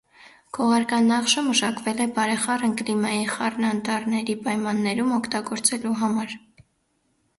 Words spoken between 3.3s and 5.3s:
խառնանտառների պայմաններում